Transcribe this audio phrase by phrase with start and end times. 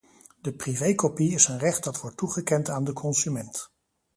[0.41, 3.71] De privé-kopie is een recht dat wordt toegekend aan de consument.